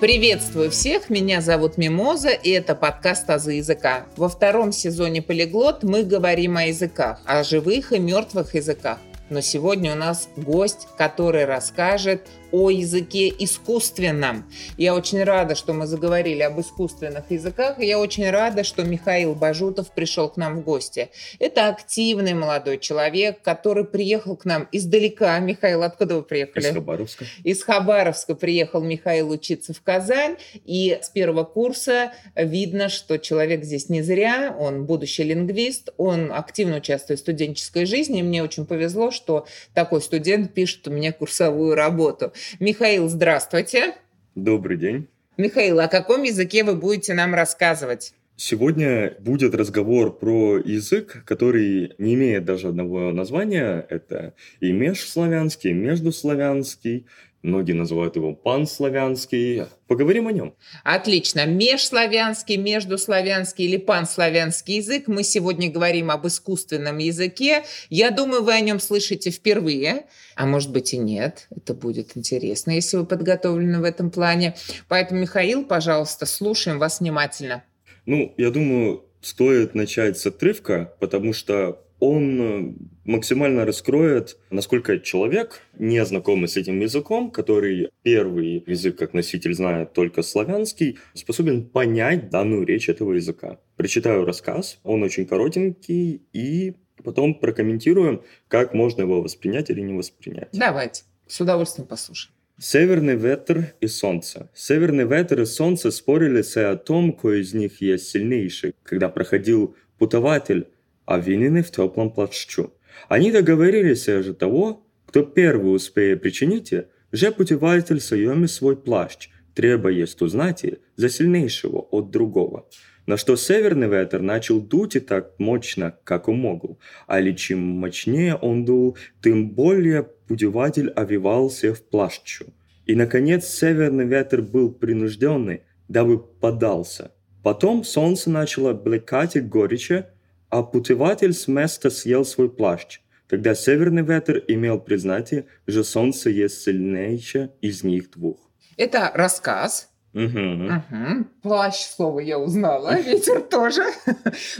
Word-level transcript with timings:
Приветствую 0.00 0.70
всех, 0.70 1.10
меня 1.10 1.40
зовут 1.40 1.76
Мимоза, 1.76 2.28
и 2.28 2.50
это 2.50 2.76
подкаст 2.76 3.28
«Азы 3.30 3.54
языка». 3.54 4.06
Во 4.16 4.28
втором 4.28 4.70
сезоне 4.70 5.22
«Полиглот» 5.22 5.82
мы 5.82 6.04
говорим 6.04 6.56
о 6.56 6.66
языках, 6.66 7.20
о 7.24 7.42
живых 7.42 7.92
и 7.92 7.98
мертвых 7.98 8.54
языках. 8.54 8.98
Но 9.28 9.40
сегодня 9.40 9.94
у 9.94 9.96
нас 9.96 10.28
гость, 10.36 10.86
который 10.96 11.46
расскажет 11.46 12.28
о 12.52 12.70
языке 12.70 13.32
искусственном. 13.38 14.50
Я 14.76 14.94
очень 14.94 15.22
рада, 15.22 15.54
что 15.54 15.72
мы 15.72 15.86
заговорили 15.86 16.42
об 16.42 16.60
искусственных 16.60 17.30
языках. 17.30 17.78
И 17.80 17.86
я 17.86 17.98
очень 17.98 18.28
рада, 18.30 18.64
что 18.64 18.84
Михаил 18.84 19.34
Бажутов 19.34 19.90
пришел 19.92 20.28
к 20.28 20.36
нам 20.36 20.60
в 20.60 20.64
гости. 20.64 21.10
Это 21.38 21.68
активный 21.68 22.34
молодой 22.34 22.78
человек, 22.78 23.42
который 23.42 23.84
приехал 23.84 24.36
к 24.36 24.44
нам 24.44 24.68
издалека. 24.72 25.38
Михаил, 25.38 25.82
откуда 25.82 26.16
вы 26.16 26.22
приехали? 26.22 26.68
Из 26.68 26.74
Хабаровска. 26.74 27.24
Из 27.44 27.62
Хабаровска 27.62 28.34
приехал 28.34 28.82
Михаил 28.82 29.30
учиться 29.30 29.74
в 29.74 29.82
Казань. 29.82 30.36
И 30.64 30.98
с 31.02 31.10
первого 31.10 31.44
курса 31.44 32.12
видно, 32.34 32.88
что 32.88 33.18
человек 33.18 33.64
здесь 33.64 33.88
не 33.88 34.02
зря. 34.02 34.56
Он 34.58 34.84
будущий 34.86 35.24
лингвист. 35.24 35.90
Он 35.96 36.32
активно 36.32 36.78
участвует 36.78 37.20
в 37.20 37.22
студенческой 37.22 37.84
жизни. 37.84 38.20
И 38.20 38.22
мне 38.22 38.42
очень 38.42 38.64
повезло, 38.66 39.10
что 39.10 39.46
такой 39.74 40.00
студент 40.00 40.54
пишет 40.54 40.88
у 40.88 40.90
меня 40.90 41.12
курсовую 41.12 41.74
работу. 41.74 42.32
Михаил, 42.60 43.08
здравствуйте. 43.08 43.94
Добрый 44.34 44.76
день. 44.76 45.08
Михаил, 45.36 45.80
о 45.80 45.88
каком 45.88 46.22
языке 46.24 46.64
вы 46.64 46.74
будете 46.74 47.14
нам 47.14 47.34
рассказывать? 47.34 48.12
Сегодня 48.40 49.16
будет 49.18 49.52
разговор 49.56 50.16
про 50.16 50.58
язык, 50.58 51.24
который 51.24 51.94
не 51.98 52.14
имеет 52.14 52.44
даже 52.44 52.68
одного 52.68 53.10
названия. 53.10 53.84
Это 53.90 54.34
и 54.60 54.70
межславянский, 54.70 55.70
и 55.70 55.74
междуславянский, 55.74 57.06
Многие 57.42 57.72
называют 57.72 58.16
его 58.16 58.34
панславянский. 58.34 59.66
Поговорим 59.86 60.26
о 60.26 60.32
нем. 60.32 60.54
Отлично. 60.82 61.46
Межславянский, 61.46 62.56
междуславянский 62.56 63.64
или 63.64 63.76
панславянский 63.76 64.76
язык. 64.76 65.04
Мы 65.06 65.22
сегодня 65.22 65.70
говорим 65.70 66.10
об 66.10 66.26
искусственном 66.26 66.98
языке. 66.98 67.64
Я 67.90 68.10
думаю, 68.10 68.42
вы 68.42 68.54
о 68.54 68.60
нем 68.60 68.80
слышите 68.80 69.30
впервые. 69.30 70.06
А 70.34 70.46
может 70.46 70.72
быть 70.72 70.92
и 70.94 70.98
нет. 70.98 71.46
Это 71.54 71.74
будет 71.74 72.16
интересно, 72.16 72.72
если 72.72 72.96
вы 72.96 73.06
подготовлены 73.06 73.80
в 73.80 73.84
этом 73.84 74.10
плане. 74.10 74.56
Поэтому, 74.88 75.20
Михаил, 75.20 75.64
пожалуйста, 75.64 76.26
слушаем 76.26 76.80
вас 76.80 76.98
внимательно. 76.98 77.62
Ну, 78.04 78.34
я 78.36 78.50
думаю, 78.50 79.04
стоит 79.20 79.76
начать 79.76 80.18
с 80.18 80.26
отрывка, 80.26 80.92
потому 80.98 81.32
что 81.32 81.84
он 82.00 82.40
э, 82.40 82.74
максимально 83.04 83.64
раскроет, 83.64 84.36
насколько 84.50 84.98
человек, 84.98 85.62
не 85.78 86.04
знакомый 86.04 86.48
с 86.48 86.56
этим 86.56 86.80
языком, 86.80 87.30
который 87.30 87.90
первый 88.02 88.62
язык 88.66 88.96
как 88.96 89.14
носитель 89.14 89.54
знает 89.54 89.92
только 89.92 90.22
славянский, 90.22 90.98
способен 91.14 91.64
понять 91.64 92.30
данную 92.30 92.64
речь 92.64 92.88
этого 92.88 93.14
языка. 93.14 93.58
Прочитаю 93.76 94.24
рассказ, 94.24 94.78
он 94.84 95.02
очень 95.02 95.26
коротенький, 95.26 96.22
и 96.32 96.74
потом 97.02 97.34
прокомментируем, 97.34 98.22
как 98.48 98.74
можно 98.74 99.02
его 99.02 99.22
воспринять 99.22 99.70
или 99.70 99.80
не 99.80 99.94
воспринять. 99.94 100.48
Давайте, 100.52 101.02
с 101.26 101.40
удовольствием 101.40 101.88
послушаем. 101.88 102.34
Северный 102.60 103.14
ветер 103.14 103.74
и 103.80 103.86
солнце. 103.86 104.50
Северный 104.52 105.04
ветер 105.04 105.42
и 105.42 105.46
солнце 105.46 105.92
спорили 105.92 106.42
о 106.58 106.76
том, 106.76 107.12
кой 107.12 107.42
из 107.42 107.54
них 107.54 107.80
есть 107.80 108.08
сильнейший. 108.08 108.74
Когда 108.82 109.08
проходил 109.08 109.76
путователь, 109.96 110.66
обвинены 111.08 111.62
в 111.62 111.70
теплом 111.70 112.10
плащу. 112.10 112.72
Они 113.08 113.32
договорились 113.32 114.04
же 114.04 114.34
того, 114.34 114.86
кто 115.06 115.22
первый 115.22 115.74
успеет 115.74 116.20
причинить, 116.20 116.74
же 117.12 117.32
путеватель 117.32 118.00
съеме 118.00 118.46
свой 118.46 118.76
плащ, 118.76 119.28
требуя 119.54 120.06
узнать 120.20 120.64
за 120.96 121.08
сильнейшего 121.08 121.78
от 121.78 122.10
другого. 122.10 122.68
На 123.06 123.16
что 123.16 123.36
северный 123.36 123.88
ветер 123.88 124.20
начал 124.20 124.60
дуть 124.60 124.96
и 124.96 125.00
так 125.00 125.32
мощно, 125.38 125.96
как 126.04 126.28
он 126.28 126.40
мог. 126.40 126.78
А 127.06 127.20
ли 127.20 127.34
чем 127.34 127.58
мощнее 127.58 128.34
он 128.34 128.66
дул, 128.66 128.98
тем 129.22 129.48
более 129.48 130.02
путеватель 130.02 130.90
овивался 130.90 131.72
в 131.72 131.80
плащу. 131.80 132.44
И, 132.84 132.94
наконец, 132.94 133.46
северный 133.46 134.04
ветер 134.04 134.42
был 134.42 134.70
принужденный, 134.70 135.62
дабы 135.88 136.18
подался. 136.18 137.12
Потом 137.42 137.82
солнце 137.82 138.28
начало 138.28 138.74
блекать 138.74 139.36
и 139.36 139.40
горяче, 139.40 140.08
а 140.50 140.62
путеватель 140.62 141.32
с 141.32 141.48
места 141.48 141.90
съел 141.90 142.24
свой 142.24 142.50
плащ, 142.50 143.00
когда 143.26 143.54
северный 143.54 144.02
ветер 144.02 144.42
имел 144.48 144.80
признать, 144.80 145.32
что 145.68 145.84
солнце 145.84 146.30
есть 146.30 146.62
сильнейшее 146.62 147.52
из 147.60 147.84
них 147.84 148.10
двух. 148.10 148.38
Это 148.76 149.10
рассказ. 149.14 149.90
Угу. 150.14 150.24
Угу. 150.24 151.24
Плащ, 151.42 151.86
слово 151.94 152.20
я 152.20 152.38
узнала, 152.38 152.98
ветер 153.00 153.42
тоже. 153.42 153.84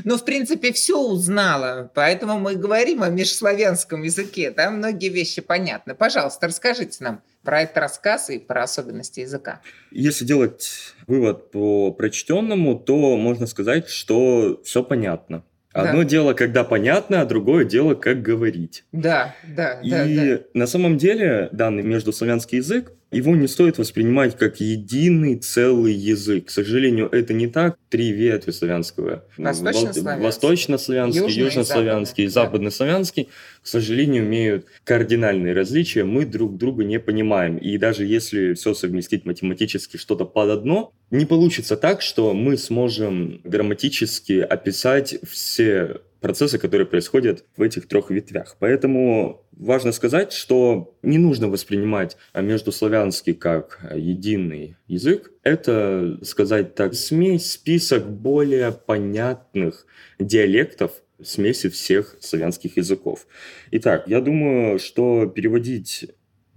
Но, 0.04 0.18
в 0.18 0.24
принципе, 0.24 0.72
все 0.72 1.00
узнала, 1.00 1.90
поэтому 1.94 2.38
мы 2.38 2.54
говорим 2.54 3.02
о 3.02 3.08
межславянском 3.08 4.02
языке. 4.02 4.50
Там 4.50 4.76
многие 4.76 5.08
вещи 5.08 5.40
понятны. 5.40 5.94
Пожалуйста, 5.94 6.48
расскажите 6.48 7.02
нам 7.02 7.22
про 7.42 7.62
этот 7.62 7.78
рассказ 7.78 8.28
и 8.28 8.38
про 8.38 8.64
особенности 8.64 9.20
языка. 9.20 9.62
Если 9.90 10.26
делать 10.26 10.94
вывод 11.06 11.50
по 11.50 11.92
прочтенному, 11.92 12.78
то 12.78 13.16
можно 13.16 13.46
сказать, 13.46 13.88
что 13.88 14.60
все 14.64 14.84
понятно. 14.84 15.44
Одно 15.78 15.98
да. 15.98 16.04
дело, 16.04 16.32
когда 16.34 16.64
понятно, 16.64 17.20
а 17.20 17.24
другое 17.24 17.64
дело, 17.64 17.94
как 17.94 18.20
говорить. 18.20 18.84
Да, 18.92 19.34
да, 19.46 19.80
И 19.80 19.90
да. 19.90 20.04
И 20.04 20.42
на 20.54 20.66
самом 20.66 20.98
деле 20.98 21.48
данный 21.52 21.82
междуславянский 21.82 22.58
язык 22.58 22.92
его 23.10 23.34
не 23.34 23.46
стоит 23.46 23.78
воспринимать 23.78 24.36
как 24.36 24.60
единый 24.60 25.36
целый 25.36 25.94
язык. 25.94 26.46
К 26.46 26.50
сожалению, 26.50 27.08
это 27.10 27.32
не 27.32 27.46
так. 27.46 27.78
Три 27.88 28.12
ветви 28.12 28.50
славянского. 28.50 29.24
Восточнославянский, 29.38 30.24
Восточнославянский 30.24 31.32
южнославянский, 31.32 32.24
и 32.24 32.26
западнославянский, 32.26 33.28
к 33.62 33.66
сожалению, 33.66 34.24
имеют 34.24 34.66
кардинальные 34.84 35.54
различия. 35.54 36.04
Мы 36.04 36.24
друг 36.24 36.56
друга 36.56 36.84
не 36.84 36.98
понимаем. 36.98 37.56
И 37.56 37.76
даже 37.78 38.04
если 38.04 38.54
все 38.54 38.74
совместить 38.74 39.24
математически 39.24 39.96
что-то 39.96 40.24
под 40.24 40.50
одно, 40.50 40.92
не 41.10 41.26
получится 41.26 41.76
так, 41.76 42.02
что 42.02 42.34
мы 42.34 42.56
сможем 42.56 43.40
грамматически 43.44 44.40
описать 44.40 45.18
все 45.28 46.00
процессы, 46.20 46.58
которые 46.58 46.86
происходят 46.86 47.44
в 47.56 47.62
этих 47.62 47.86
трех 47.88 48.10
ветвях. 48.10 48.56
Поэтому 48.58 49.46
важно 49.52 49.92
сказать, 49.92 50.32
что 50.32 50.96
не 51.02 51.18
нужно 51.18 51.48
воспринимать 51.48 52.16
междуславянский 52.34 53.34
как 53.34 53.80
единый 53.94 54.76
язык. 54.86 55.32
Это, 55.42 56.18
сказать 56.22 56.74
так, 56.74 56.94
смесь, 56.94 57.52
список 57.52 58.10
более 58.10 58.72
понятных 58.72 59.86
диалектов, 60.18 60.92
смеси 61.22 61.68
всех 61.68 62.16
славянских 62.20 62.76
языков. 62.76 63.26
Итак, 63.70 64.04
я 64.06 64.20
думаю, 64.20 64.78
что 64.78 65.26
переводить 65.26 66.10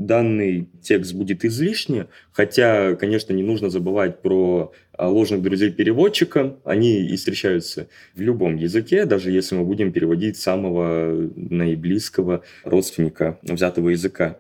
данный 0.06 0.70
текст 0.82 1.14
будет 1.14 1.46
излишне, 1.46 2.08
хотя, 2.32 2.96
конечно, 2.96 3.34
не 3.34 3.44
нужно 3.44 3.70
забывать 3.70 4.22
про 4.22 4.74
а, 4.94 5.10
ложных 5.10 5.42
друзей 5.42 5.72
переводчика. 5.72 6.58
Они 6.64 7.06
и 7.06 7.16
встречаются 7.16 7.88
в 8.16 8.22
любом 8.22 8.56
языке, 8.56 9.06
даже 9.06 9.32
если 9.32 9.56
мы 9.56 9.64
будем 9.64 9.92
переводить 9.92 10.38
самого 10.38 11.30
наиблизкого 11.36 12.44
родственника 12.64 13.40
взятого 13.44 13.90
языка. 13.90 14.40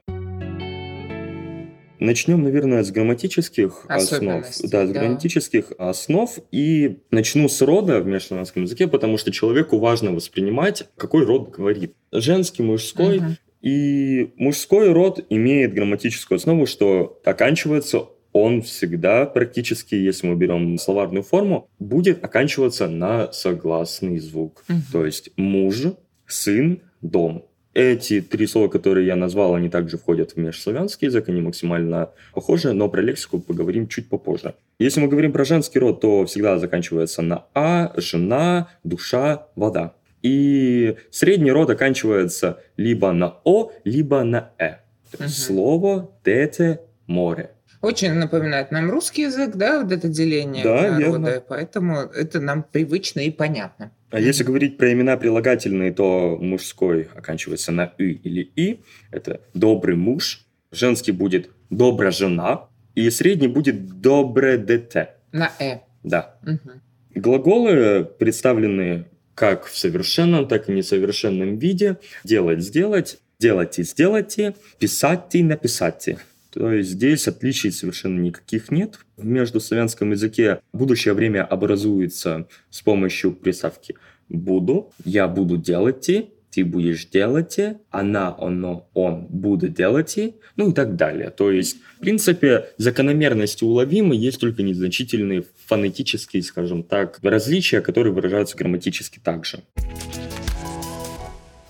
Начнем, 2.02 2.42
наверное, 2.42 2.84
с 2.84 2.90
грамматических 2.90 3.86
основ. 3.88 4.44
Да, 4.64 4.88
с 4.88 4.90
да. 4.90 5.00
грамматических 5.00 5.72
основ. 5.78 6.32
И 6.52 6.98
начну 7.12 7.48
с 7.48 7.62
рода 7.62 8.02
в 8.02 8.08
межславянском 8.08 8.64
языке, 8.64 8.88
потому 8.88 9.20
что 9.20 9.32
человеку 9.32 9.78
важно 9.78 10.12
воспринимать, 10.12 10.90
какой 10.98 11.24
род 11.26 11.52
говорит. 11.52 11.94
Женский, 12.12 12.64
мужской. 12.64 13.20
Угу. 13.20 13.26
И 13.62 14.32
мужской 14.38 14.92
род 14.92 15.24
имеет 15.30 15.76
грамматическую 15.76 16.38
основу, 16.38 16.66
что 16.66 17.22
оканчивается 17.24 18.08
он 18.34 18.64
всегда 18.64 19.28
практически, 19.28 19.94
если 19.94 20.26
мы 20.26 20.36
берем 20.36 20.80
словарную 20.80 21.22
форму, 21.22 21.70
будет 21.78 22.24
оканчиваться 22.24 22.88
на 22.88 23.32
согласный 23.32 24.18
звук. 24.18 24.64
Угу. 24.68 24.78
То 24.92 25.06
есть 25.06 25.30
муж, 25.36 25.84
сын, 26.26 26.82
дом. 27.02 27.46
Эти 27.74 28.20
три 28.22 28.48
слова, 28.48 28.68
которые 28.68 29.08
я 29.08 29.16
назвал, 29.16 29.56
они 29.56 29.70
также 29.70 29.98
входят 29.98 30.32
в 30.32 30.38
межславянский 30.38 31.08
язык, 31.08 31.30
они 31.30 31.42
максимально 31.42 32.10
похожи, 32.34 32.74
но 32.74 32.90
про 32.90 33.02
лексику 33.02 33.40
поговорим 33.40 33.88
чуть 33.88 34.10
попозже. 34.10 34.56
Если 34.78 35.00
мы 35.00 35.08
говорим 35.08 35.32
про 35.32 35.46
женский 35.46 35.80
род, 35.80 36.02
то 36.02 36.26
всегда 36.26 36.60
заканчивается 36.60 37.22
на 37.22 37.46
«а», 37.54 37.94
«жена», 37.96 38.68
«душа», 38.84 39.48
«вода». 39.56 39.94
И 40.22 40.98
средний 41.12 41.52
род 41.52 41.70
оканчивается 41.70 42.60
либо 42.76 43.14
на 43.14 43.38
«о», 43.46 43.72
либо 43.86 44.24
на 44.24 44.52
«э». 44.58 44.76
То 45.18 45.24
есть 45.24 45.50
угу. 45.50 45.56
слово, 45.56 46.12
дете, 46.26 46.82
море. 47.08 47.52
Очень 47.82 48.14
напоминает 48.14 48.72
нам 48.72 48.92
русский 48.92 49.24
язык, 49.24 49.56
да, 49.56 49.82
вот 49.82 49.92
это 49.92 50.08
деление 50.08 50.64
да, 50.64 50.92
народа, 50.92 51.00
верно. 51.00 51.44
поэтому 51.48 52.00
это 52.00 52.40
нам 52.40 52.64
привычно 52.64 53.22
и 53.22 53.32
понятно. 53.32 53.92
А 54.12 54.20
если 54.20 54.44
говорить 54.44 54.78
про 54.78 54.92
имена 54.92 55.16
прилагательные, 55.16 55.94
то 55.94 56.38
мужской 56.40 57.08
оканчивается 57.16 57.72
на 57.72 57.94
«ы» 57.98 58.12
или 58.12 58.42
«и», 58.56 58.82
это 59.10 59.42
«добрый 59.54 59.96
муж», 59.96 60.46
женский 60.72 61.14
будет 61.14 61.50
«добрая 61.70 62.12
жена», 62.12 62.68
и 62.94 63.10
средний 63.10 63.48
будет 63.48 64.02
добре 64.02 64.58
дете. 64.58 65.12
На 65.32 65.52
«э». 65.60 65.80
Да. 66.04 66.36
Угу. 66.44 66.72
Глаголы 67.16 68.04
представлены 68.04 69.06
как 69.34 69.66
в 69.66 69.78
совершенном, 69.78 70.48
так 70.48 70.70
и 70.70 70.74
несовершенном 70.74 71.58
виде. 71.58 71.98
Делать, 72.24 72.62
сделать, 72.62 73.20
делайте, 73.40 73.84
сделайте, 73.84 74.56
писать, 74.78 75.34
написать. 75.34 76.10
То 76.52 76.72
есть 76.72 76.92
здесь 76.92 77.28
отличий 77.28 77.72
совершенно 77.72 78.20
никаких 78.20 78.72
нет. 78.72 79.00
В 79.18 79.26
междуславянском 79.26 80.12
языке 80.12 80.60
будущее 80.74 81.14
время 81.14 81.46
образуется 81.46 82.48
с 82.70 82.82
помощью 82.82 83.32
приставки 83.32 83.96
«буду», 84.28 84.92
«я 85.06 85.28
буду 85.28 85.58
делать», 85.58 86.10
ты 86.52 86.66
будешь 86.66 87.06
делать, 87.06 87.58
она, 87.90 88.36
оно, 88.38 88.90
он 88.94 89.26
будет 89.28 89.74
делать, 89.74 90.18
ну 90.58 90.72
и 90.72 90.74
так 90.74 90.98
далее. 90.98 91.30
То 91.30 91.50
есть, 91.50 91.78
в 91.98 92.02
принципе, 92.02 92.66
закономерности 92.78 93.64
уловимы, 93.64 94.16
есть 94.16 94.40
только 94.40 94.62
незначительные 94.62 95.46
фонетические, 95.68 96.44
скажем 96.44 96.84
так, 96.84 97.20
различия, 97.22 97.80
которые 97.80 98.14
выражаются 98.14 98.58
грамматически 98.58 99.20
также. 99.20 99.64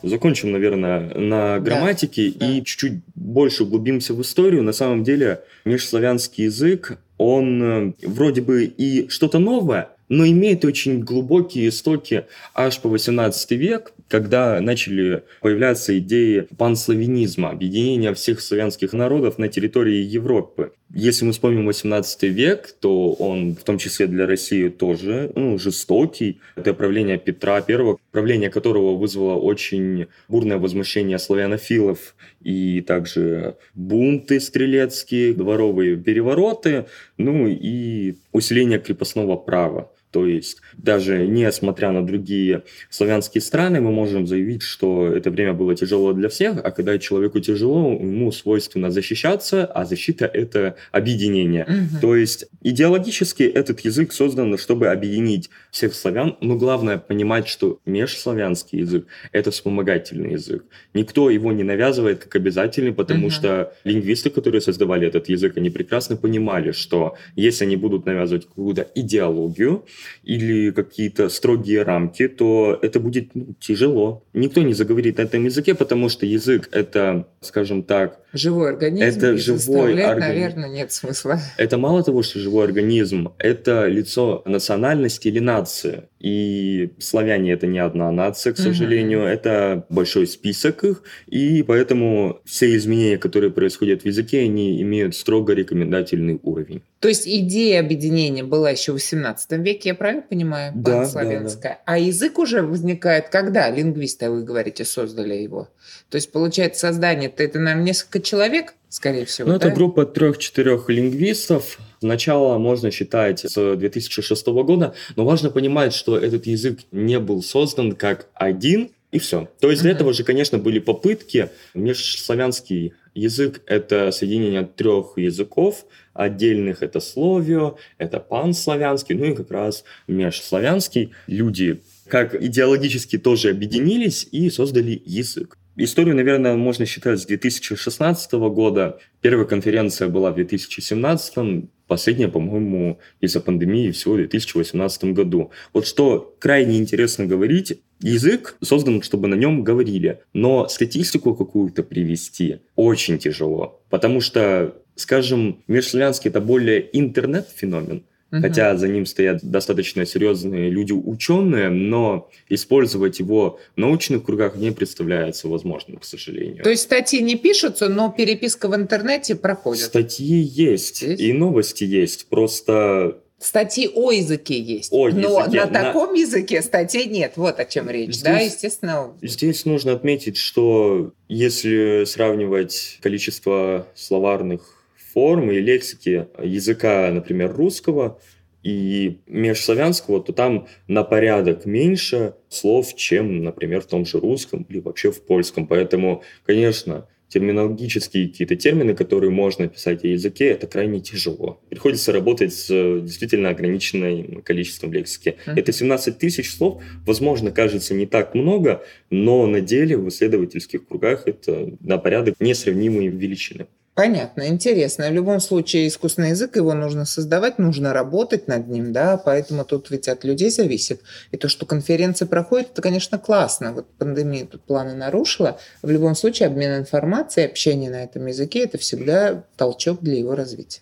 Закончим, 0.04 0.52
наверное, 0.52 1.14
на 1.16 1.60
грамматике 1.60 2.32
да, 2.36 2.48
и 2.48 2.60
да. 2.60 2.66
чуть-чуть 2.66 3.02
больше 3.16 3.64
углубимся 3.64 4.14
в 4.14 4.22
историю. 4.22 4.64
На 4.64 4.74
самом 4.74 5.04
деле, 5.04 5.42
межславянский 5.66 6.46
язык, 6.46 6.98
он 7.18 7.64
э, 7.64 7.94
вроде 8.04 8.42
бы 8.42 8.66
и 8.66 9.08
что-то 9.10 9.40
новое, 9.40 9.90
но 10.12 10.28
имеет 10.28 10.66
очень 10.66 11.00
глубокие 11.00 11.70
истоки 11.70 12.26
аж 12.54 12.80
по 12.80 12.90
18 12.90 13.52
век, 13.52 13.94
когда 14.10 14.60
начали 14.60 15.24
появляться 15.40 15.98
идеи 16.00 16.48
панславянизма, 16.58 17.50
объединения 17.50 18.14
всех 18.14 18.42
славянских 18.42 18.92
народов 18.92 19.38
на 19.38 19.48
территории 19.48 20.02
Европы. 20.02 20.74
Если 20.94 21.24
мы 21.24 21.32
вспомним 21.32 21.66
18 21.66 22.24
век, 22.24 22.76
то 22.82 23.14
он 23.14 23.56
в 23.56 23.64
том 23.64 23.78
числе 23.78 24.08
для 24.08 24.28
России 24.28 24.68
тоже 24.68 25.32
ну, 25.34 25.58
жестокий. 25.58 26.42
Это 26.58 26.74
правление 26.74 27.18
Петра 27.18 27.64
I, 27.66 27.96
правление 28.12 28.50
которого 28.50 28.96
вызвало 28.96 29.36
очень 29.36 30.08
бурное 30.28 30.58
возмущение 30.58 31.18
славянофилов 31.20 32.16
и 32.42 32.82
также 32.82 33.58
бунты 33.74 34.40
стрелецкие, 34.40 35.34
дворовые 35.34 35.98
перевороты, 35.98 36.86
ну 37.18 37.48
и 37.48 38.16
усиление 38.32 38.80
крепостного 38.80 39.36
права. 39.38 39.92
То 40.12 40.26
есть 40.26 40.58
даже 40.78 41.26
несмотря 41.26 41.92
на 41.92 42.06
другие 42.06 42.64
славянские 42.90 43.42
страны, 43.42 43.82
мы 43.82 43.92
можем 43.92 44.28
заявить, 44.28 44.62
что 44.62 45.08
это 45.08 45.32
время 45.32 45.54
было 45.54 45.76
тяжело 45.76 46.14
для 46.14 46.30
всех, 46.30 46.60
а 46.64 46.72
когда 46.72 46.98
человеку 47.00 47.40
тяжело, 47.40 47.92
ему 47.94 48.32
свойственно 48.32 48.92
защищаться, 48.92 49.66
а 49.66 49.86
защита— 49.86 50.26
это 50.34 50.76
объединение. 50.92 51.64
Угу. 51.64 52.02
То 52.02 52.16
есть 52.16 52.48
идеологически 52.62 53.44
этот 53.44 53.80
язык 53.82 54.12
создан, 54.12 54.58
чтобы 54.58 54.88
объединить 54.90 55.50
всех 55.72 55.94
славян, 55.94 56.38
но 56.42 56.56
главное 56.56 56.98
понимать, 56.98 57.48
что 57.48 57.80
межславянский 57.86 58.80
язык— 58.80 59.06
это 59.32 59.52
вспомогательный 59.52 60.34
язык. 60.34 60.66
Никто 60.94 61.30
его 61.30 61.52
не 61.52 61.64
навязывает 61.64 62.24
как 62.24 62.36
обязательный, 62.36 62.94
потому 62.94 63.28
угу. 63.28 63.32
что 63.32 63.74
лингвисты, 63.84 64.30
которые 64.30 64.62
создавали 64.62 65.08
этот 65.08 65.30
язык, 65.30 65.58
они 65.58 65.70
прекрасно 65.70 66.18
понимали, 66.18 66.72
что 66.72 67.16
если 67.36 67.66
они 67.66 67.78
будут 67.78 68.06
навязывать 68.06 68.46
какую-то 68.46 68.88
идеологию, 68.96 69.86
или 70.24 70.72
какие-то 70.72 71.30
строгие 71.30 71.84
рамки, 71.84 72.28
то 72.28 72.78
это 72.82 73.00
будет 73.00 73.36
ну, 73.36 73.54
тяжело. 73.60 74.24
Никто 74.34 74.62
не 74.62 74.74
заговорит 74.74 75.18
на 75.18 75.24
этом 75.24 75.46
языке, 75.46 75.76
потому 75.76 76.10
что 76.10 76.26
язык 76.26 76.70
это, 76.72 77.28
скажем 77.42 77.84
так, 77.84 78.20
живой 78.34 78.70
организм. 78.70 79.06
Это 79.06 79.38
живой 79.38 80.04
организм. 80.04 80.20
наверное, 80.20 80.70
нет 80.70 80.92
смысла. 80.92 81.40
Это 81.58 81.78
мало 81.78 82.04
того, 82.04 82.24
что 82.24 82.40
живой 82.40 82.66
организм, 82.66 83.34
это 83.38 83.88
лицо 83.88 84.42
национальности 84.46 85.28
или 85.28 85.40
нации. 85.40 86.04
И 86.22 86.92
славяне 87.00 87.54
это 87.54 87.66
не 87.66 87.80
одна 87.80 88.12
нация, 88.12 88.54
к 88.54 88.58
сожалению, 88.58 89.22
угу. 89.22 89.28
это 89.28 89.86
большой 89.90 90.28
список 90.28 90.84
их, 90.84 91.02
и 91.26 91.64
поэтому 91.64 92.42
все 92.46 92.76
изменения, 92.76 93.18
которые 93.18 93.50
происходят 93.50 94.04
в 94.04 94.06
языке, 94.06 94.42
они 94.42 94.80
имеют 94.84 95.16
строго 95.16 95.54
рекомендательный 95.54 96.40
уровень. 96.44 96.84
То 97.00 97.08
есть 97.08 97.28
идея 97.28 97.80
объединения 97.80 98.44
была 98.44 98.70
еще 98.70 98.92
в 98.92 98.96
18 98.96 99.52
веке, 99.54 99.90
я 99.90 99.96
правильно 99.96 100.22
понимаю? 100.22 100.74
Да, 100.76 101.08
славянская. 101.08 101.72
Да, 101.72 101.78
да. 101.78 101.94
А 101.94 101.98
язык 101.98 102.38
уже 102.38 102.62
возникает 102.62 103.30
когда? 103.30 103.72
Лингвисты, 103.72 104.30
вы 104.30 104.44
говорите, 104.44 104.86
создали 104.86 105.34
его. 105.34 105.70
То 106.12 106.18
есть, 106.18 106.32
получается, 106.32 106.82
создание 106.82 107.30
это, 107.30 107.42
это 107.42 107.58
наверное, 107.58 107.86
несколько 107.86 108.20
человек, 108.20 108.76
скорее 108.90 109.26
всего. 109.26 109.48
Ну, 109.48 109.58
да? 109.58 109.68
это 109.68 109.76
группа 109.76 110.06
трех-четырех 110.06 110.88
лингвистов. 110.88 111.80
Сначала 112.02 112.58
можно 112.58 112.90
считать 112.90 113.42
с 113.42 113.76
2006 113.76 114.48
года, 114.48 114.96
но 115.16 115.24
важно 115.24 115.52
понимать, 115.52 115.94
что 115.94 116.18
этот 116.18 116.48
язык 116.48 116.80
не 116.92 117.20
был 117.20 117.44
создан 117.44 117.92
как 117.92 118.28
один, 118.34 118.90
и 119.12 119.20
все. 119.20 119.48
То 119.60 119.70
есть 119.70 119.84
для 119.84 119.92
этого 119.92 120.12
же, 120.12 120.24
конечно, 120.24 120.58
были 120.58 120.80
попытки. 120.80 121.50
Межславянский 121.76 122.94
язык– 123.14 123.62
это 123.68 124.12
соединение 124.12 124.64
трех 124.64 125.18
языков 125.18 125.86
отдельных. 126.14 126.82
Это 126.82 127.00
словио, 127.00 127.78
это 128.00 128.20
панславянский, 128.20 129.14
ну 129.14 129.26
и 129.26 129.36
как 129.36 129.52
раз 129.52 129.84
межславянский. 130.08 131.12
Люди 131.28 131.82
как 132.08 132.34
идеологически 132.34 133.20
тоже 133.20 133.52
объединились 133.52 134.28
и 134.32 134.50
создали 134.50 135.00
язык. 135.06 135.58
Историю, 135.78 136.16
наверное, 136.16 136.56
можно 136.56 136.86
считать 136.86 137.20
с 137.22 137.26
2016 137.26 138.34
года. 138.34 139.00
Первая 139.22 139.46
конференция 139.46 140.10
была 140.10 140.32
в 140.32 140.36
2017, 140.36 141.70
последняя, 141.88 142.28
по-моему, 142.28 143.00
из-за 143.22 143.40
пандемии 143.40 143.92
всего 143.92 144.16
в 144.16 144.18
2018 144.18 145.06
году. 145.06 145.52
Вот 145.74 145.88
что 145.88 146.36
крайне 146.40 146.78
интересно 146.78 147.26
говорить, 147.26 147.80
язык 148.02 148.58
создан, 148.62 149.02
чтобы 149.02 149.30
на 149.30 149.36
нем 149.36 149.64
говорили, 149.64 150.20
но 150.34 150.68
статистику 150.68 151.36
какую-то 151.36 151.84
привести 151.84 152.58
очень 152.76 153.18
тяжело, 153.18 153.82
потому 153.90 154.20
что, 154.20 154.76
скажем, 154.96 155.64
межславянский 155.68 156.30
это 156.30 156.42
более 156.42 156.86
интернет-феномен, 156.98 158.04
Угу. 158.32 158.42
Хотя 158.42 158.78
за 158.78 158.88
ним 158.88 159.06
стоят 159.06 159.44
достаточно 159.44 160.06
серьезные 160.06 160.70
люди, 160.70 160.94
ученые, 160.94 161.70
но 161.70 162.30
использовать 162.50 163.20
его 163.20 163.60
в 163.76 163.78
научных 163.78 164.24
кругах 164.24 164.56
не 164.56 164.72
представляется 164.72 165.48
возможным, 165.48 165.98
к 165.98 166.06
сожалению. 166.06 166.64
То 166.64 166.70
есть 166.70 166.84
статьи 166.84 167.22
не 167.22 167.36
пишутся, 167.36 167.90
но 167.90 168.10
переписка 168.10 168.70
в 168.70 168.76
интернете 168.76 169.36
проходит? 169.36 169.84
Статьи 169.84 170.38
есть, 170.38 171.02
есть? 171.02 171.22
и 171.22 171.34
новости 171.34 171.84
есть. 171.84 172.28
Просто 172.28 173.18
Статьи 173.42 173.90
о 173.92 174.12
языке 174.12 174.60
есть, 174.60 174.94
о 174.94 175.10
но 175.10 175.40
языке. 175.40 175.58
на 175.58 175.68
таком 175.68 176.14
языке 176.14 176.62
статей 176.62 177.06
нет. 177.06 177.34
Вот 177.38 177.60
о 177.60 177.66
чем 177.66 177.90
речь, 177.90 178.10
здесь, 178.10 178.22
да, 178.22 178.40
естественно. 178.40 179.18
Здесь 179.24 179.66
нужно 179.66 179.94
отметить, 179.94 180.38
что 180.38 181.12
если 181.28 182.04
сравнивать 182.06 183.00
количество 183.02 183.88
словарных 183.96 184.81
формы 185.14 185.56
и 185.56 185.62
лексики 185.62 186.28
языка, 186.42 187.10
например, 187.12 187.52
русского 187.54 188.20
и 188.64 189.20
межславянского, 189.28 190.22
то 190.22 190.34
там 190.34 190.68
на 190.88 191.04
порядок 191.04 191.66
меньше 191.66 192.36
слов, 192.50 192.96
чем, 192.96 193.44
например, 193.44 193.82
в 193.82 193.88
том 193.88 194.06
же 194.06 194.20
русском 194.20 194.64
или 194.70 194.80
вообще 194.80 195.12
в 195.12 195.22
польском. 195.24 195.68
Поэтому, 195.68 196.24
конечно, 196.46 197.08
терминологические 197.32 198.28
какие-то 198.28 198.56
термины, 198.56 198.94
которые 198.94 199.32
можно 199.32 199.68
писать 199.68 200.04
о 200.04 200.08
языке, 200.08 200.50
это 200.50 200.68
крайне 200.68 201.00
тяжело. 201.00 201.62
Приходится 201.70 202.12
работать 202.12 202.54
с 202.54 202.68
действительно 203.02 203.50
ограниченным 203.50 204.42
количеством 204.42 204.92
лексики. 204.92 205.38
Mm-hmm. 205.46 205.60
Это 205.60 205.72
17 205.72 206.18
тысяч 206.18 206.54
слов, 206.54 206.84
возможно, 207.06 207.52
кажется 207.52 207.94
не 207.94 208.06
так 208.06 208.36
много, 208.36 208.84
но 209.10 209.48
на 209.48 209.62
деле 209.62 209.98
в 209.98 210.10
исследовательских 210.10 210.86
кругах 210.86 211.26
это 211.26 211.72
на 211.80 211.98
порядок 211.98 212.36
несравнимые 212.40 213.08
величины. 213.08 213.68
Понятно, 214.02 214.48
интересно. 214.48 215.08
В 215.10 215.14
любом 215.14 215.40
случае 215.40 215.88
искусственный 215.88 216.32
язык, 216.32 216.56
его 216.56 216.74
нужно 216.74 217.06
создавать, 217.06 217.60
нужно 217.60 217.94
работать 217.94 218.48
над 218.48 218.68
ним, 218.68 218.92
да, 218.94 219.16
поэтому 219.16 219.64
тут 219.64 219.92
ведь 219.92 220.08
от 220.08 220.24
людей 220.24 220.50
зависит. 220.50 221.02
И 221.30 221.38
то, 221.38 221.48
что 221.48 221.68
конференции 221.68 222.26
проходят, 222.26 222.72
это, 222.72 222.82
конечно, 222.82 223.20
классно. 223.20 223.74
Вот 223.74 223.86
пандемия 224.00 224.48
тут 224.48 224.64
планы 224.64 224.96
нарушила. 224.96 225.60
В 225.84 225.92
любом 225.92 226.16
случае 226.16 226.48
обмен 226.48 226.80
информацией, 226.80 227.46
общение 227.46 227.92
на 227.92 228.04
этом 228.04 228.26
языке– 228.26 228.64
это 228.64 228.80
всегда 228.80 229.44
толчок 229.56 230.02
для 230.02 230.18
его 230.18 230.34
развития. 230.34 230.82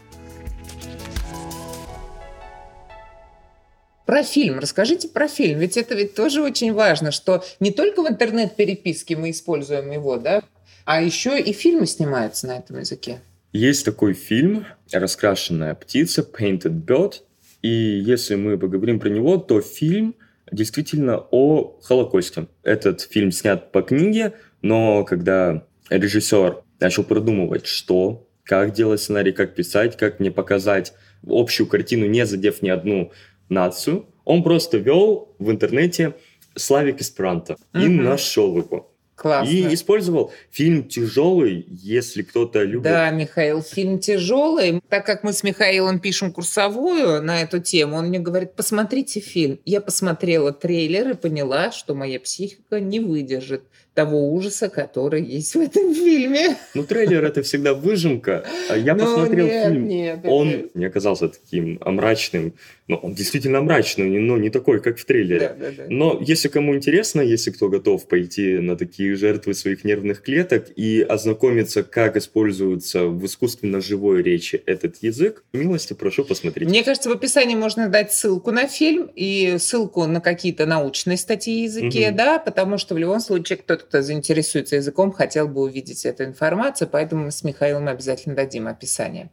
Про 4.11 4.23
фильм. 4.23 4.59
Расскажите 4.59 5.07
про 5.07 5.29
фильм. 5.29 5.59
Ведь 5.59 5.77
это 5.77 5.95
ведь 5.95 6.15
тоже 6.15 6.41
очень 6.41 6.73
важно, 6.73 7.11
что 7.11 7.45
не 7.61 7.71
только 7.71 8.03
в 8.03 8.09
интернет-переписке 8.09 9.15
мы 9.15 9.29
используем 9.29 9.89
его, 9.89 10.17
да, 10.17 10.43
а 10.83 11.01
еще 11.01 11.39
и 11.39 11.53
фильмы 11.53 11.85
снимаются 11.85 12.45
на 12.45 12.57
этом 12.57 12.79
языке. 12.79 13.21
Есть 13.53 13.85
такой 13.85 14.11
фильм 14.11 14.65
«Раскрашенная 14.91 15.75
птица», 15.75 16.27
«Painted 16.29 16.83
Bird», 16.85 17.21
и 17.61 17.69
если 17.69 18.35
мы 18.35 18.57
поговорим 18.57 18.99
про 18.99 19.07
него, 19.07 19.37
то 19.37 19.61
фильм 19.61 20.13
действительно 20.51 21.25
о 21.31 21.79
Холокосте. 21.81 22.47
Этот 22.63 22.99
фильм 22.99 23.31
снят 23.31 23.71
по 23.71 23.81
книге, 23.81 24.33
но 24.61 25.05
когда 25.05 25.65
режиссер 25.89 26.61
начал 26.81 27.05
продумывать, 27.05 27.65
что, 27.65 28.27
как 28.43 28.73
делать 28.73 28.99
сценарий, 28.99 29.31
как 29.31 29.55
писать, 29.55 29.95
как 29.95 30.19
мне 30.19 30.31
показать 30.31 30.91
общую 31.25 31.67
картину, 31.67 32.07
не 32.07 32.25
задев 32.25 32.61
ни 32.61 32.67
одну 32.69 33.13
нацию, 33.51 34.07
он 34.25 34.43
просто 34.43 34.77
вел 34.77 35.35
в 35.37 35.51
интернете 35.51 36.15
Славик 36.55 37.01
Эсперанто 37.01 37.57
и 37.73 37.87
нашел 37.87 38.57
его. 38.57 38.91
Классно. 39.21 39.51
И 39.51 39.71
использовал 39.75 40.31
фильм 40.49 40.87
тяжелый, 40.87 41.67
если 41.69 42.23
кто-то 42.23 42.63
любит. 42.63 42.85
Да, 42.85 43.11
Михаил, 43.11 43.61
фильм 43.61 43.99
тяжелый. 43.99 44.81
Так 44.89 45.05
как 45.05 45.23
мы 45.23 45.31
с 45.31 45.43
Михаилом 45.43 45.99
пишем 45.99 46.31
курсовую 46.31 47.21
на 47.21 47.39
эту 47.43 47.59
тему, 47.59 47.97
он 47.97 48.07
мне 48.07 48.17
говорит, 48.17 48.55
посмотрите 48.55 49.19
фильм. 49.19 49.59
Я 49.63 49.79
посмотрела 49.79 50.51
трейлер 50.51 51.11
и 51.11 51.13
поняла, 51.13 51.71
что 51.71 51.93
моя 51.93 52.19
психика 52.19 52.79
не 52.79 52.99
выдержит 52.99 53.61
того 54.01 54.33
ужаса, 54.33 54.67
который 54.69 55.23
есть 55.23 55.53
в 55.53 55.59
этом 55.59 55.93
фильме. 55.93 56.57
Ну, 56.73 56.83
трейлер 56.83 57.23
это 57.23 57.43
всегда 57.43 57.73
выжимка. 57.73 58.43
А 58.69 58.75
я 58.75 58.95
ну, 58.95 59.05
посмотрел 59.05 59.45
нет, 59.45 59.67
фильм. 59.67 59.87
Нет, 59.87 60.19
он 60.23 60.49
это... 60.49 60.69
не 60.73 60.85
оказался 60.85 61.27
таким 61.27 61.79
мрачным. 61.85 62.53
Но 62.87 62.97
он 62.97 63.13
действительно 63.13 63.61
мрачный, 63.61 64.09
но 64.19 64.37
не 64.37 64.49
такой, 64.49 64.81
как 64.81 64.97
в 64.97 65.05
трейлере. 65.05 65.55
Да, 65.59 65.69
да, 65.69 65.71
да. 65.77 65.83
Но 65.87 66.19
если 66.19 66.47
кому 66.47 66.75
интересно, 66.75 67.21
если 67.21 67.51
кто 67.51 67.69
готов 67.69 68.07
пойти 68.07 68.57
на 68.57 68.75
такие 68.75 69.15
жертвы 69.15 69.53
своих 69.53 69.85
нервных 69.85 70.23
клеток 70.23 70.67
и 70.75 71.05
ознакомиться, 71.07 71.83
как 71.83 72.17
используется 72.17 73.05
в 73.05 73.25
искусственно 73.25 73.81
живой 73.81 74.23
речи 74.23 74.61
этот 74.65 74.97
язык, 75.01 75.43
милости 75.53 75.93
прошу 75.93 76.25
посмотреть. 76.25 76.67
Мне 76.67 76.83
кажется, 76.83 77.09
в 77.09 77.13
описании 77.13 77.55
можно 77.55 77.87
дать 77.87 78.11
ссылку 78.11 78.51
на 78.51 78.67
фильм 78.67 79.09
и 79.15 79.57
ссылку 79.59 80.05
на 80.05 80.19
какие-то 80.19 80.65
научные 80.65 81.17
статьи 81.17 81.63
языке, 81.63 82.09
угу. 82.09 82.17
да, 82.17 82.39
потому 82.39 82.77
что 82.77 82.95
в 82.95 82.97
любом 82.97 83.19
случае 83.19 83.57
кто-то 83.57 83.81
тот, 83.81 83.90
кто 83.91 84.01
заинтересуется 84.01 84.77
языком, 84.77 85.11
хотел 85.11 85.49
бы 85.49 85.63
увидеть 85.63 86.05
эту 86.05 86.23
информацию, 86.23 86.87
поэтому 86.89 87.25
мы 87.25 87.31
с 87.31 87.43
Михаилом 87.43 87.89
обязательно 87.89 88.35
дадим 88.35 88.69
описание. 88.69 89.29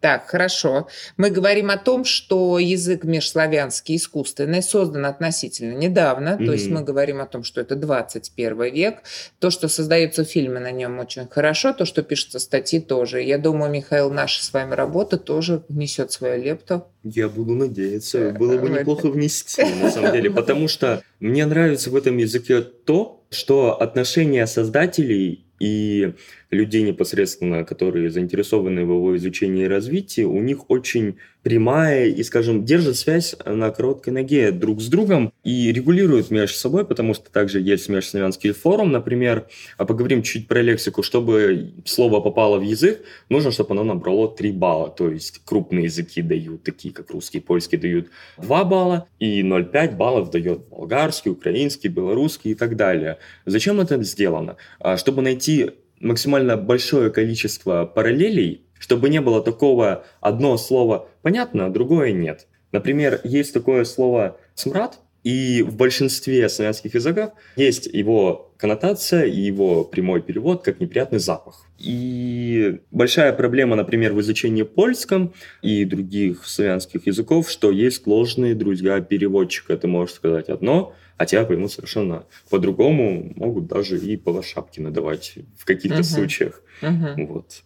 Так, 0.00 0.26
хорошо. 0.26 0.86
Мы 1.16 1.30
говорим 1.30 1.70
о 1.70 1.78
том, 1.78 2.04
что 2.04 2.58
язык 2.58 3.04
межславянский 3.04 3.96
искусственный 3.96 4.62
создан 4.62 5.06
относительно 5.06 5.72
недавно, 5.72 6.36
mm-hmm. 6.38 6.44
то 6.44 6.52
есть 6.52 6.68
мы 6.68 6.82
говорим 6.82 7.22
о 7.22 7.26
том, 7.26 7.42
что 7.42 7.62
это 7.62 7.74
21 7.74 8.74
век. 8.74 8.98
То, 9.38 9.48
что 9.48 9.68
создаются 9.68 10.24
фильмы 10.24 10.60
на 10.60 10.72
нем 10.72 10.98
очень 10.98 11.26
хорошо, 11.26 11.72
то, 11.72 11.86
что 11.86 12.02
пишутся 12.02 12.38
статьи 12.38 12.80
тоже. 12.80 13.22
Я 13.22 13.38
думаю, 13.38 13.70
Михаил, 13.70 14.10
наша 14.10 14.44
с 14.44 14.52
вами 14.52 14.74
работа 14.74 15.16
тоже 15.16 15.64
несет 15.70 16.12
свою 16.12 16.42
лепту. 16.42 16.86
Я 17.02 17.30
буду 17.30 17.54
надеяться. 17.54 18.36
Было 18.38 18.58
бы 18.58 18.68
неплохо 18.68 19.08
внести, 19.08 19.64
на 19.64 19.90
самом 19.90 20.12
деле, 20.12 20.30
потому 20.30 20.68
что 20.68 21.02
мне 21.18 21.46
нравится 21.46 21.88
в 21.88 21.96
этом 21.96 22.18
языке 22.18 22.60
то, 22.60 23.21
что 23.34 23.80
отношения 23.80 24.46
создателей 24.46 25.46
и 25.58 26.14
людей 26.52 26.82
непосредственно, 26.82 27.64
которые 27.64 28.10
заинтересованы 28.10 28.84
в 28.84 28.90
его 28.90 29.16
изучении 29.16 29.64
и 29.64 29.68
развитии, 29.68 30.22
у 30.22 30.40
них 30.40 30.70
очень 30.70 31.16
прямая 31.42 32.06
и, 32.06 32.22
скажем, 32.22 32.64
держит 32.64 32.96
связь 32.96 33.34
на 33.44 33.70
короткой 33.70 34.12
ноге 34.12 34.52
друг 34.52 34.80
с 34.80 34.86
другом 34.86 35.32
и 35.42 35.72
регулируют 35.72 36.30
между 36.30 36.56
собой, 36.56 36.84
потому 36.84 37.14
что 37.14 37.30
также 37.30 37.60
есть 37.60 37.88
межславянский 37.88 38.52
форум, 38.52 38.92
например, 38.92 39.46
а 39.76 39.84
поговорим 39.84 40.22
чуть 40.22 40.46
про 40.46 40.60
лексику, 40.60 41.02
чтобы 41.02 41.72
слово 41.84 42.20
попало 42.20 42.58
в 42.58 42.62
язык, 42.62 43.00
нужно, 43.28 43.50
чтобы 43.50 43.72
оно 43.72 43.84
набрало 43.84 44.28
3 44.28 44.52
балла, 44.52 44.90
то 44.90 45.10
есть 45.10 45.40
крупные 45.44 45.84
языки 45.84 46.22
дают, 46.22 46.62
такие 46.62 46.94
как 46.94 47.10
русский, 47.10 47.40
польский, 47.40 47.78
дают 47.78 48.08
2 48.38 48.64
балла, 48.64 49.08
и 49.18 49.42
0,5 49.42 49.96
баллов 49.96 50.30
дает 50.30 50.68
болгарский, 50.68 51.32
украинский, 51.32 51.88
белорусский 51.88 52.52
и 52.52 52.54
так 52.54 52.76
далее. 52.76 53.18
Зачем 53.46 53.80
это 53.80 54.00
сделано? 54.02 54.56
А, 54.78 54.96
чтобы 54.96 55.22
найти 55.22 55.70
максимально 56.02 56.56
большое 56.56 57.10
количество 57.10 57.86
параллелей, 57.86 58.66
чтобы 58.78 59.08
не 59.08 59.20
было 59.20 59.42
такого 59.42 60.04
одно 60.20 60.56
слово 60.58 61.08
понятно, 61.22 61.66
а 61.66 61.70
другое 61.70 62.12
нет. 62.12 62.48
Например, 62.72 63.20
есть 63.24 63.54
такое 63.54 63.84
слово 63.84 64.38
«смрад», 64.54 64.98
и 65.24 65.62
в 65.62 65.76
большинстве 65.76 66.48
славянских 66.48 66.94
языков 66.94 67.30
есть 67.56 67.86
его 67.86 68.52
коннотация 68.56 69.24
и 69.24 69.40
его 69.40 69.84
прямой 69.84 70.20
перевод 70.22 70.62
как 70.64 70.80
неприятный 70.80 71.18
запах. 71.18 71.66
И 71.78 72.80
большая 72.90 73.32
проблема, 73.32 73.76
например, 73.76 74.12
в 74.12 74.20
изучении 74.20 74.62
польском 74.62 75.32
и 75.62 75.84
других 75.84 76.46
славянских 76.46 77.06
языков, 77.06 77.50
что 77.50 77.70
есть 77.70 78.06
ложные 78.06 78.54
друзья 78.54 79.00
переводчика. 79.00 79.76
Ты 79.76 79.88
можешь 79.88 80.14
сказать 80.14 80.48
одно, 80.48 80.94
а 81.16 81.26
тебя 81.26 81.44
поймут 81.44 81.72
совершенно 81.72 82.24
по-другому, 82.50 83.32
могут 83.36 83.66
даже 83.66 83.98
и 83.98 84.16
по 84.16 84.42
шапке 84.42 84.80
надавать 84.80 85.34
в 85.58 85.64
каких-то 85.64 86.00
uh-huh. 86.00 86.02
случаях. 86.02 86.62
Uh-huh. 86.82 87.26
Вот. 87.26 87.62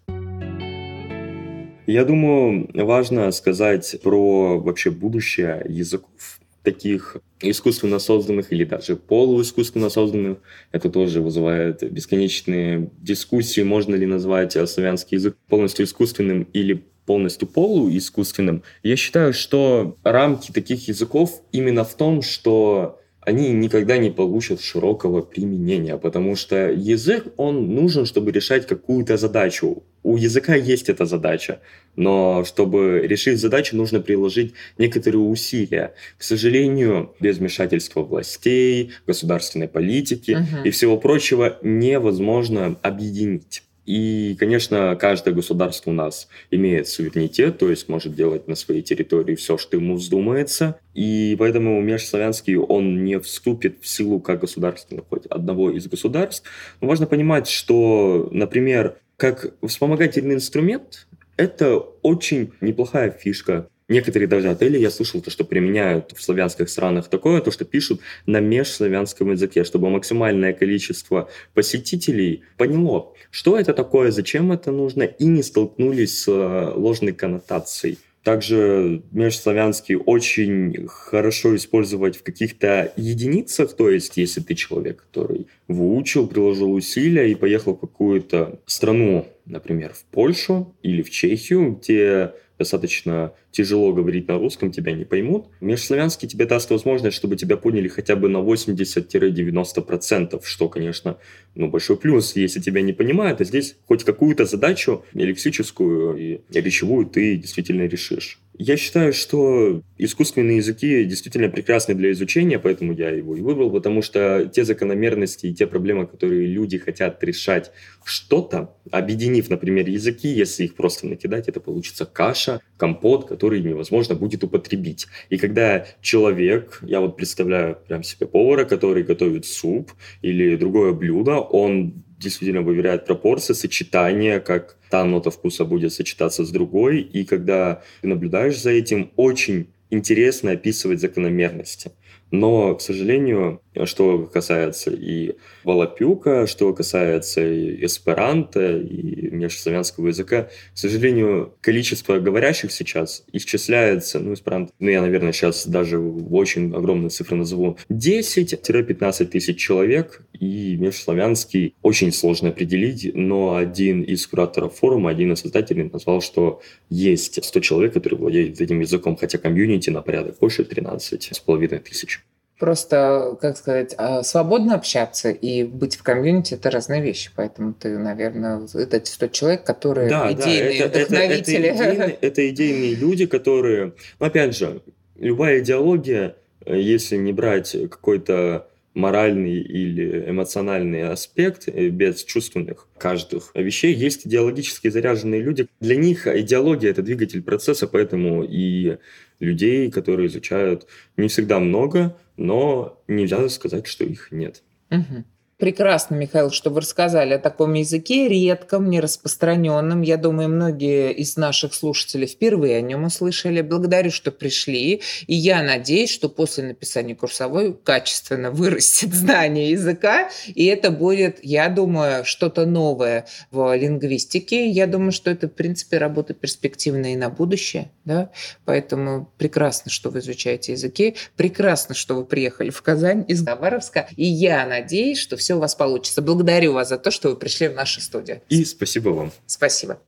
Я 1.86 2.04
думаю, 2.04 2.68
важно 2.74 3.30
сказать 3.30 3.96
про 4.02 4.58
вообще 4.58 4.90
будущее 4.90 5.64
языков 5.68 6.40
таких 6.66 7.18
искусственно 7.40 8.00
созданных 8.00 8.52
или 8.52 8.64
даже 8.64 8.96
полуискусственно 8.96 9.88
созданных. 9.88 10.38
Это 10.72 10.90
тоже 10.90 11.20
вызывает 11.22 11.88
бесконечные 11.92 12.90
дискуссии, 12.98 13.60
можно 13.60 13.94
ли 13.94 14.04
назвать 14.04 14.52
славянский 14.68 15.16
язык 15.16 15.36
полностью 15.48 15.86
искусственным 15.86 16.42
или 16.52 16.84
полностью 17.06 17.46
полуискусственным. 17.46 18.64
Я 18.82 18.96
считаю, 18.96 19.32
что 19.32 19.96
рамки 20.02 20.50
таких 20.50 20.88
языков 20.88 21.40
именно 21.52 21.84
в 21.84 21.96
том, 21.96 22.20
что 22.20 22.98
они 23.26 23.50
никогда 23.50 23.98
не 23.98 24.10
получат 24.10 24.60
широкого 24.60 25.20
применения, 25.20 25.98
потому 25.98 26.36
что 26.36 26.70
язык, 26.70 27.26
он 27.36 27.74
нужен, 27.74 28.06
чтобы 28.06 28.30
решать 28.30 28.68
какую-то 28.68 29.16
задачу. 29.16 29.82
У 30.04 30.16
языка 30.16 30.54
есть 30.54 30.88
эта 30.88 31.06
задача, 31.06 31.58
но 31.96 32.44
чтобы 32.44 33.00
решить 33.04 33.40
задачу, 33.40 33.76
нужно 33.76 34.00
приложить 34.00 34.54
некоторые 34.78 35.22
усилия. 35.22 35.94
К 36.16 36.22
сожалению, 36.22 37.16
без 37.18 37.38
вмешательства 37.38 38.02
властей, 38.02 38.92
государственной 39.08 39.66
политики 39.66 40.30
uh-huh. 40.30 40.62
и 40.64 40.70
всего 40.70 40.96
прочего 40.96 41.58
невозможно 41.62 42.76
объединить. 42.82 43.65
И, 43.86 44.36
конечно, 44.38 44.96
каждое 45.00 45.32
государство 45.32 45.90
у 45.90 45.94
нас 45.94 46.28
имеет 46.50 46.88
суверенитет, 46.88 47.58
то 47.58 47.70
есть 47.70 47.88
может 47.88 48.14
делать 48.14 48.48
на 48.48 48.56
своей 48.56 48.82
территории 48.82 49.36
все, 49.36 49.56
что 49.56 49.76
ему 49.76 49.94
вздумается. 49.94 50.80
И 50.92 51.36
поэтому 51.38 51.80
межславянский, 51.80 52.56
он 52.56 53.04
не 53.04 53.20
вступит 53.20 53.78
в 53.80 53.86
силу 53.86 54.20
как 54.20 54.40
государственный 54.40 55.04
хоть 55.08 55.26
одного 55.26 55.70
из 55.70 55.86
государств. 55.86 56.48
Но 56.80 56.88
важно 56.88 57.06
понимать, 57.06 57.46
что, 57.46 58.28
например, 58.32 58.96
как 59.16 59.54
вспомогательный 59.64 60.34
инструмент, 60.34 61.06
это 61.36 61.76
очень 62.02 62.52
неплохая 62.60 63.10
фишка 63.10 63.68
Некоторые 63.88 64.26
даже 64.26 64.50
отели, 64.50 64.78
я 64.78 64.90
слышал, 64.90 65.20
то, 65.20 65.30
что 65.30 65.44
применяют 65.44 66.12
в 66.16 66.20
славянских 66.20 66.68
странах 66.68 67.08
такое, 67.08 67.40
то, 67.40 67.52
что 67.52 67.64
пишут 67.64 68.00
на 68.26 68.40
межславянском 68.40 69.30
языке, 69.30 69.62
чтобы 69.62 69.90
максимальное 69.90 70.52
количество 70.52 71.28
посетителей 71.54 72.42
поняло, 72.56 73.14
что 73.30 73.56
это 73.56 73.72
такое, 73.72 74.10
зачем 74.10 74.50
это 74.50 74.72
нужно, 74.72 75.04
и 75.04 75.24
не 75.24 75.44
столкнулись 75.44 76.22
с 76.22 76.28
э, 76.28 76.72
ложной 76.74 77.12
коннотацией. 77.12 77.98
Также 78.24 79.02
межславянский 79.12 79.94
очень 79.94 80.88
хорошо 80.88 81.54
использовать 81.54 82.16
в 82.16 82.24
каких-то 82.24 82.92
единицах, 82.96 83.76
то 83.76 83.88
есть 83.88 84.16
если 84.16 84.40
ты 84.40 84.56
человек, 84.56 85.04
который 85.08 85.46
выучил, 85.68 86.26
приложил 86.26 86.72
усилия 86.72 87.30
и 87.30 87.36
поехал 87.36 87.76
в 87.76 87.78
какую-то 87.78 88.58
страну, 88.66 89.28
например, 89.44 89.92
в 89.92 90.04
Польшу 90.06 90.74
или 90.82 91.02
в 91.02 91.10
Чехию, 91.10 91.78
где 91.80 92.32
достаточно 92.58 93.32
тяжело 93.50 93.92
говорить 93.92 94.28
на 94.28 94.38
русском, 94.38 94.70
тебя 94.70 94.92
не 94.92 95.04
поймут. 95.04 95.46
Межславянский 95.60 96.28
тебе 96.28 96.46
даст 96.46 96.70
возможность, 96.70 97.16
чтобы 97.16 97.36
тебя 97.36 97.56
поняли 97.56 97.88
хотя 97.88 98.16
бы 98.16 98.28
на 98.28 98.38
80-90%, 98.38 100.40
что, 100.44 100.68
конечно, 100.68 101.18
ну, 101.54 101.68
большой 101.68 101.96
плюс. 101.96 102.36
Если 102.36 102.60
тебя 102.60 102.82
не 102.82 102.92
понимают, 102.92 103.38
то 103.38 103.44
здесь 103.44 103.76
хоть 103.86 104.04
какую-то 104.04 104.44
задачу 104.44 105.04
лексическую 105.12 106.16
и 106.16 106.40
речевую 106.52 107.06
ты 107.06 107.36
действительно 107.36 107.86
решишь. 107.86 108.40
Я 108.58 108.78
считаю, 108.78 109.12
что 109.12 109.82
искусственные 109.98 110.58
языки 110.58 111.04
действительно 111.04 111.50
прекрасны 111.50 111.94
для 111.94 112.12
изучения, 112.12 112.58
поэтому 112.58 112.94
я 112.94 113.10
его 113.10 113.36
и 113.36 113.42
выбрал, 113.42 113.70
потому 113.70 114.00
что 114.00 114.50
те 114.52 114.64
закономерности 114.64 115.46
и 115.46 115.54
те 115.54 115.66
проблемы, 115.66 116.06
которые 116.06 116.46
люди 116.46 116.78
хотят 116.78 117.22
решать 117.22 117.70
что-то, 118.02 118.74
объединив, 118.90 119.50
например, 119.50 119.88
языки, 119.88 120.28
если 120.28 120.64
их 120.64 120.74
просто 120.74 121.06
накидать, 121.06 121.48
это 121.48 121.60
получится 121.60 122.06
каша, 122.06 122.60
компот, 122.78 123.28
который 123.28 123.60
невозможно 123.60 124.14
будет 124.14 124.42
употребить. 124.42 125.06
И 125.28 125.36
когда 125.36 125.86
человек, 126.00 126.78
я 126.80 127.00
вот 127.00 127.16
представляю 127.16 127.76
прям 127.86 128.02
себе 128.02 128.26
повара, 128.26 128.64
который 128.64 129.02
готовит 129.02 129.44
суп 129.44 129.92
или 130.22 130.56
другое 130.56 130.92
блюдо, 130.92 131.40
он 131.40 132.04
действительно 132.18 132.62
выверяет 132.62 133.04
пропорции, 133.04 133.52
сочетания, 133.52 134.40
как 134.40 134.75
та 134.90 135.04
нота 135.04 135.30
вкуса 135.30 135.64
будет 135.64 135.92
сочетаться 135.92 136.44
с 136.44 136.50
другой. 136.50 137.00
И 137.00 137.24
когда 137.24 137.82
ты 138.00 138.08
наблюдаешь 138.08 138.60
за 138.60 138.70
этим, 138.70 139.10
очень 139.16 139.68
интересно 139.90 140.52
описывать 140.52 141.00
закономерности. 141.00 141.92
Но, 142.30 142.74
к 142.74 142.80
сожалению, 142.80 143.60
что 143.84 144.26
касается 144.32 144.90
и 144.90 145.34
Волопюка, 145.64 146.46
что 146.46 146.72
касается 146.72 147.46
и 147.46 147.84
эсперанто, 147.84 148.78
и 148.78 149.30
межславянского 149.30 150.08
языка, 150.08 150.48
к 150.72 150.78
сожалению, 150.78 151.54
количество 151.60 152.18
говорящих 152.18 152.72
сейчас 152.72 153.24
исчисляется, 153.32 154.20
ну, 154.20 154.34
эсперанто, 154.34 154.72
ну, 154.78 154.88
я, 154.88 155.02
наверное, 155.02 155.32
сейчас 155.32 155.66
даже 155.66 155.98
очень 155.98 156.74
огромные 156.74 157.10
цифры 157.10 157.36
назову, 157.36 157.76
10-15 157.90 159.26
тысяч 159.26 159.58
человек, 159.58 160.22
и 160.38 160.76
межславянский 160.76 161.74
очень 161.82 162.12
сложно 162.12 162.50
определить, 162.50 163.10
но 163.14 163.56
один 163.56 164.02
из 164.02 164.26
кураторов 164.26 164.76
форума, 164.76 165.10
один 165.10 165.32
из 165.32 165.40
создателей 165.40 165.90
назвал, 165.92 166.20
что 166.20 166.60
есть 166.90 167.42
100 167.44 167.60
человек, 167.60 167.92
которые 167.94 168.18
владеют 168.18 168.60
этим 168.60 168.80
языком, 168.80 169.16
хотя 169.16 169.38
комьюнити 169.38 169.90
на 169.90 170.02
порядок 170.02 170.38
больше 170.38 170.64
13 170.64 171.30
с 171.32 171.38
половиной 171.40 171.78
тысяч. 171.78 172.20
Просто, 172.58 173.36
как 173.40 173.56
сказать, 173.58 173.94
а, 173.98 174.22
свободно 174.22 174.76
общаться 174.76 175.30
и 175.30 175.62
быть 175.62 175.96
в 175.96 176.02
комьюнити– 176.02 176.54
это 176.54 176.70
разные 176.70 177.02
вещи. 177.02 177.30
Поэтому 177.36 177.74
ты, 177.74 177.98
наверное, 177.98 178.66
это 178.72 179.04
100 179.04 179.26
человек, 179.28 179.64
которые 179.64 180.08
да, 180.08 180.32
идейные 180.32 180.78
да, 180.78 180.84
это, 180.86 180.98
вдохновители. 181.00 181.68
Это, 181.68 181.82
это, 181.82 181.94
идейные, 181.94 182.18
это 182.22 182.50
идейные 182.50 182.94
люди, 182.94 183.26
которые… 183.26 183.92
Но 184.18 184.26
опять 184.26 184.56
же, 184.56 184.80
любая 185.16 185.60
идеология, 185.60 186.36
э, 186.64 186.80
если 186.80 187.16
не 187.16 187.34
брать 187.34 187.76
какой-то 187.90 188.66
моральный 188.96 189.60
или 189.60 190.24
эмоциональный 190.30 191.10
аспект 191.10 191.68
э, 191.68 191.88
без 191.90 192.24
чувственных 192.24 192.88
каждых 192.96 193.50
вещей. 193.54 193.94
Есть 193.94 194.26
идеологически 194.26 194.88
заряженные 194.88 195.42
люди. 195.42 195.68
Для 195.80 195.96
них 195.96 196.26
идеология– 196.26 196.90
это 196.92 197.02
двигатель 197.02 197.42
процесса, 197.42 197.86
поэтому 197.86 198.42
и 198.42 198.96
людей, 199.38 199.90
которые 199.90 200.28
изучают, 200.28 200.86
не 201.18 201.28
всегда 201.28 201.60
много, 201.60 202.16
но 202.36 203.02
нельзя 203.08 203.48
сказать, 203.48 203.86
что 203.86 204.04
их 204.04 204.30
нет. 204.30 204.62
Угу. 204.90 205.24
Прекрасно, 205.58 206.16
Михаил, 206.16 206.50
что 206.50 206.68
вы 206.68 206.82
рассказали 206.82 207.32
о 207.32 207.38
таком 207.38 207.72
языке, 207.72 208.28
редком, 208.28 208.90
нераспространенном. 208.90 210.02
Я 210.02 210.18
думаю, 210.18 210.50
многие 210.50 211.14
из 211.14 211.38
наших 211.38 211.72
слушателей 211.72 212.26
впервые 212.26 212.76
о 212.76 212.82
нем 212.82 213.04
услышали. 213.04 213.62
Благодарю, 213.62 214.10
что 214.10 214.30
пришли. 214.30 215.00
И 215.26 215.34
я 215.34 215.62
надеюсь, 215.62 216.10
что 216.10 216.28
после 216.28 216.64
написания 216.64 217.14
курсовой 217.14 217.72
качественно 217.72 218.50
вырастет 218.50 219.14
знание 219.14 219.70
языка. 219.70 220.28
И 220.46 220.66
это 220.66 220.90
будет, 220.90 221.38
я 221.42 221.70
думаю, 221.70 222.26
что-то 222.26 222.66
новое 222.66 223.26
в 223.50 223.74
лингвистике. 223.74 224.68
Я 224.68 224.86
думаю, 224.86 225.12
что 225.12 225.30
это, 225.30 225.48
в 225.48 225.52
принципе, 225.52 225.96
работа 225.96 226.34
перспективная 226.34 227.14
и 227.14 227.16
на 227.16 227.30
будущее. 227.30 227.90
Да? 228.04 228.30
Поэтому 228.66 229.32
прекрасно, 229.38 229.90
что 229.90 230.10
вы 230.10 230.18
изучаете 230.18 230.72
языки. 230.72 231.16
Прекрасно, 231.34 231.94
что 231.94 232.14
вы 232.14 232.26
приехали 232.26 232.68
в 232.68 232.82
Казань 232.82 233.24
из 233.26 233.42
Хабаровска. 233.42 234.06
И 234.16 234.26
я 234.26 234.66
надеюсь, 234.66 235.18
что 235.18 235.38
все 235.46 235.54
у 235.54 235.60
вас 235.60 235.76
получится. 235.76 236.22
Благодарю 236.22 236.72
вас 236.72 236.88
за 236.88 236.98
то, 236.98 237.12
что 237.12 237.28
вы 237.28 237.36
пришли 237.36 237.68
в 237.68 237.74
нашу 237.74 238.00
студию. 238.00 238.42
И 238.48 238.64
спасибо 238.64 239.10
вам. 239.10 239.30
Спасибо. 239.46 240.00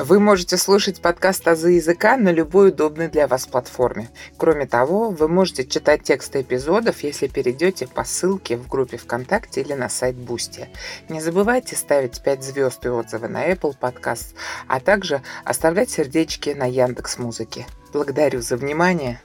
Вы 0.00 0.18
можете 0.18 0.56
слушать 0.56 1.00
подкаст 1.00 1.46
«Азы 1.46 1.70
языка» 1.72 2.16
на 2.16 2.32
любой 2.32 2.70
удобной 2.70 3.06
для 3.06 3.28
вас 3.28 3.46
платформе. 3.46 4.10
Кроме 4.36 4.66
того, 4.66 5.10
вы 5.10 5.28
можете 5.28 5.64
читать 5.64 6.02
тексты 6.02 6.40
эпизодов, 6.40 7.04
если 7.04 7.28
перейдете 7.28 7.86
по 7.86 8.02
ссылке 8.02 8.56
в 8.56 8.66
группе 8.66 8.96
ВКонтакте 8.96 9.60
или 9.60 9.74
на 9.74 9.88
сайт 9.88 10.16
Boosty. 10.16 10.68
Не 11.08 11.20
забывайте 11.20 11.76
ставить 11.76 12.20
5 12.20 12.42
звезд 12.42 12.84
и 12.84 12.88
отзывы 12.88 13.28
на 13.28 13.48
Apple 13.48 13.76
Podcast, 13.80 14.34
а 14.66 14.80
также 14.80 15.22
оставлять 15.44 15.90
сердечки 15.90 16.50
на 16.50 16.64
Яндекс 16.66 17.18
Музыке. 17.18 17.66
Благодарю 17.92 18.40
за 18.40 18.56
внимание. 18.56 19.20